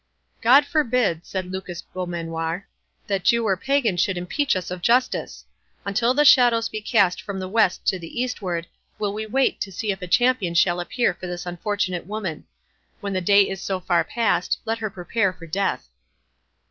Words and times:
"God 0.41 0.65
forbid," 0.65 1.27
said 1.27 1.45
Lucas 1.51 1.83
Beaumanoir, 1.83 2.67
"that 3.05 3.23
Jew 3.23 3.43
or 3.45 3.55
Pagan 3.55 3.97
should 3.97 4.17
impeach 4.17 4.55
us 4.55 4.71
of 4.71 4.79
injustice!—Until 4.79 6.15
the 6.15 6.25
shadows 6.25 6.69
be 6.69 6.81
cast 6.81 7.21
from 7.21 7.37
the 7.39 7.47
west 7.47 7.85
to 7.85 7.99
the 7.99 8.19
eastward, 8.19 8.65
will 8.97 9.13
we 9.13 9.27
wait 9.27 9.61
to 9.61 9.71
see 9.71 9.91
if 9.91 10.01
a 10.01 10.07
champion 10.07 10.55
shall 10.55 10.79
appear 10.79 11.13
for 11.13 11.27
this 11.27 11.45
unfortunate 11.45 12.07
woman. 12.07 12.45
When 12.99 13.13
the 13.13 13.21
day 13.21 13.47
is 13.47 13.61
so 13.61 13.79
far 13.79 14.03
passed, 14.03 14.57
let 14.65 14.79
her 14.79 14.89
prepare 14.89 15.33
for 15.33 15.45
death." 15.45 15.87